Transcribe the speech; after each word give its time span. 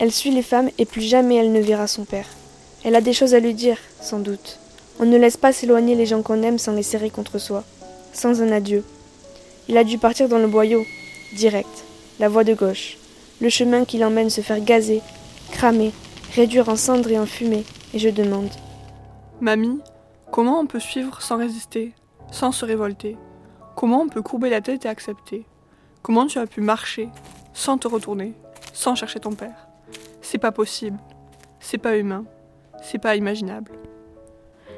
Elle 0.00 0.12
suit 0.12 0.30
les 0.30 0.42
femmes 0.42 0.70
et 0.78 0.86
plus 0.86 1.02
jamais 1.02 1.36
elle 1.36 1.52
ne 1.52 1.60
verra 1.60 1.86
son 1.86 2.06
père. 2.06 2.24
Elle 2.84 2.96
a 2.96 3.02
des 3.02 3.12
choses 3.12 3.34
à 3.34 3.38
lui 3.38 3.52
dire, 3.52 3.76
sans 4.00 4.18
doute. 4.18 4.58
On 4.98 5.04
ne 5.04 5.18
laisse 5.18 5.36
pas 5.36 5.52
s'éloigner 5.52 5.94
les 5.94 6.06
gens 6.06 6.22
qu'on 6.22 6.42
aime 6.42 6.56
sans 6.56 6.72
les 6.72 6.82
serrer 6.82 7.10
contre 7.10 7.36
soi, 7.36 7.64
sans 8.14 8.40
un 8.40 8.50
adieu. 8.50 8.82
Il 9.68 9.76
a 9.76 9.84
dû 9.84 9.98
partir 9.98 10.30
dans 10.30 10.38
le 10.38 10.46
boyau, 10.46 10.86
direct, 11.36 11.84
la 12.18 12.30
voie 12.30 12.44
de 12.44 12.54
gauche, 12.54 12.96
le 13.42 13.50
chemin 13.50 13.84
qui 13.84 13.98
l'emmène 13.98 14.30
se 14.30 14.40
faire 14.40 14.64
gazer, 14.64 15.02
cramer, 15.52 15.92
réduire 16.34 16.70
en 16.70 16.76
cendres 16.76 17.10
et 17.10 17.18
en 17.18 17.26
fumée, 17.26 17.66
et 17.92 17.98
je 17.98 18.08
demande. 18.08 18.50
Mamie, 19.42 19.80
comment 20.32 20.60
on 20.60 20.66
peut 20.66 20.80
suivre 20.80 21.20
sans 21.20 21.36
résister, 21.36 21.92
sans 22.30 22.52
se 22.52 22.64
révolter? 22.64 23.18
Comment 23.76 24.00
on 24.00 24.08
peut 24.08 24.22
courber 24.22 24.48
la 24.48 24.62
tête 24.62 24.86
et 24.86 24.88
accepter? 24.88 25.44
Comment 26.02 26.26
tu 26.26 26.38
as 26.38 26.46
pu 26.46 26.62
marcher 26.62 27.10
sans 27.52 27.76
te 27.76 27.86
retourner, 27.86 28.32
sans 28.72 28.94
chercher 28.94 29.20
ton 29.20 29.32
père? 29.32 29.69
C'est 30.30 30.38
pas 30.38 30.52
possible, 30.52 30.96
c'est 31.58 31.76
pas 31.76 31.96
humain, 31.96 32.24
c'est 32.84 33.00
pas 33.00 33.16
imaginable. 33.16 33.72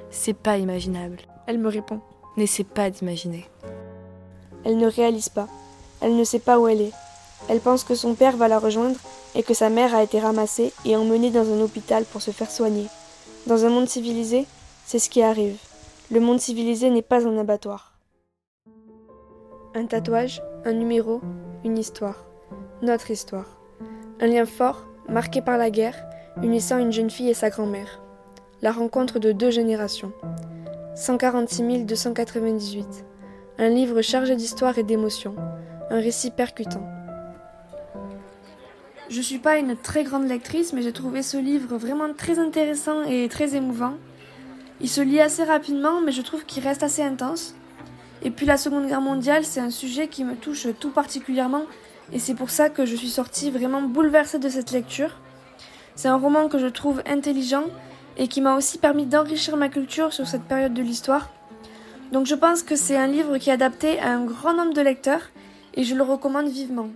C'est 0.09 0.33
pas 0.33 0.57
imaginable. 0.57 1.19
Elle 1.47 1.59
me 1.59 1.69
répond. 1.69 2.01
N'essaie 2.39 2.65
pas 2.65 2.89
d'imaginer. 2.89 3.45
Elle 4.65 4.79
ne 4.79 4.87
réalise 4.87 5.29
pas. 5.29 5.49
Elle 6.01 6.17
ne 6.17 6.25
sait 6.25 6.39
pas 6.39 6.59
où 6.59 6.69
elle 6.69 6.81
est. 6.81 6.95
Elle 7.51 7.61
pense 7.61 7.85
que 7.85 7.95
son 7.95 8.15
père 8.15 8.39
va 8.39 8.49
la 8.49 8.59
rejoindre 8.59 8.99
et 9.35 9.43
que 9.43 9.53
sa 9.53 9.69
mère 9.69 9.95
a 9.95 10.03
été 10.03 10.21
ramassée 10.21 10.73
et 10.87 10.97
emmenée 10.97 11.31
dans 11.31 11.47
un 11.53 11.61
hôpital 11.61 12.07
pour 12.07 12.23
se 12.23 12.31
faire 12.31 12.51
soigner. 12.51 12.87
Dans 13.47 13.67
un 13.67 13.69
monde 13.69 13.91
civilisé, 13.91 14.47
c'est 14.87 14.99
ce 14.99 15.11
qui 15.11 15.23
arrive. 15.23 15.59
Le 16.11 16.21
monde 16.21 16.41
civilisé 16.41 16.89
n'est 16.89 17.03
pas 17.03 17.27
un 17.29 17.37
abattoir. 17.37 17.99
Un 19.75 19.85
tatouage, 19.85 20.43
un 20.65 20.73
numéro, 20.73 21.21
une 21.63 21.77
histoire. 21.77 22.25
Notre 22.81 23.11
histoire. 23.11 23.59
Un 24.19 24.29
lien 24.29 24.47
fort, 24.47 24.87
marqué 25.09 25.43
par 25.43 25.59
la 25.59 25.71
guerre, 25.71 25.97
unissant 26.43 26.79
une 26.79 26.93
jeune 26.93 27.11
fille 27.11 27.31
et 27.31 27.35
sa 27.35 27.51
grand-mère. 27.51 28.03
La 28.61 28.73
rencontre 28.73 29.19
de 29.19 29.33
deux 29.33 29.51
générations. 29.51 30.13
146 30.95 31.85
298. 31.85 33.05
Un 33.59 33.69
livre 33.69 34.03
chargé 34.03 34.37
d'histoire 34.37 34.79
et 34.79 34.83
d'émotions. 34.83 35.37
Un 35.91 36.01
récit 36.01 36.31
percutant. 36.31 36.87
Je 39.09 39.21
suis 39.21 39.39
pas 39.39 39.59
une 39.59 39.77
très 39.77 40.05
grande 40.05 40.27
lectrice, 40.27 40.73
mais 40.73 40.81
j'ai 40.83 40.93
trouvé 40.93 41.23
ce 41.23 41.37
livre 41.37 41.77
vraiment 41.77 42.15
très 42.15 42.39
intéressant 42.39 43.03
et 43.05 43.29
très 43.29 43.55
émouvant. 43.55 43.95
Il 44.81 44.89
se 44.89 45.01
lit 45.01 45.21
assez 45.21 45.45
rapidement, 45.45 46.01
mais 46.01 46.13
je 46.13 46.23
trouve 46.23 46.47
qu'il 46.47 46.63
reste 46.63 46.83
assez 46.83 47.03
intense. 47.03 47.55
Et 48.23 48.31
puis 48.31 48.47
la 48.47 48.57
Seconde 48.57 48.87
Guerre 48.87 49.01
mondiale, 49.01 49.45
c'est 49.45 49.61
un 49.61 49.71
sujet 49.71 50.09
qui 50.09 50.25
me 50.25 50.35
touche 50.35 50.67
tout 50.81 50.91
particulièrement, 50.91 51.65
et 52.13 52.19
c'est 52.19 52.35
pour 52.35 52.51
ça 52.51 52.69
que 52.69 52.85
je 52.85 52.95
suis 52.95 53.09
sortie 53.09 53.51
vraiment 53.51 53.83
bouleversée 53.83 54.39
de 54.39 54.49
cette 54.49 54.71
lecture. 54.71 55.19
C'est 55.95 56.09
un 56.09 56.17
roman 56.17 56.49
que 56.49 56.59
je 56.59 56.67
trouve 56.67 57.03
intelligent 57.07 57.65
et 58.17 58.29
qui 58.29 58.41
m'a 58.41 58.57
aussi 58.57 58.79
permis 58.79 59.07
d'enrichir 59.07 59.57
ma 59.57 59.69
culture 59.69 60.13
sur 60.13 60.27
cette 60.27 60.45
période 60.45 60.75
de 60.75 60.83
l'histoire. 60.83 61.31
Donc 62.13 62.27
je 62.27 62.35
pense 62.35 62.63
que 62.63 62.77
c'est 62.77 62.97
un 62.97 63.07
livre 63.07 63.39
qui 63.39 63.49
est 63.49 63.55
adapté 63.55 63.99
à 63.99 64.13
un 64.13 64.25
grand 64.25 64.55
nombre 64.55 64.75
de 64.75 64.83
lecteurs 64.83 65.31
et 65.75 65.85
je 65.85 65.95
le 65.95 66.03
recommande 66.03 66.49
vivement. 66.49 66.89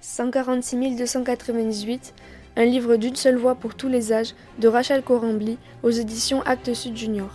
146 0.00 0.96
298, 0.96 2.14
un 2.56 2.64
livre 2.64 2.96
d'une 2.96 3.14
seule 3.14 3.36
voix 3.36 3.54
pour 3.54 3.76
tous 3.76 3.88
les 3.88 4.12
âges 4.12 4.34
de 4.58 4.66
Rachel 4.66 5.02
Corambly 5.02 5.58
aux 5.84 5.90
éditions 5.90 6.42
Actes 6.42 6.74
Sud 6.74 6.96
Junior. 6.96 7.30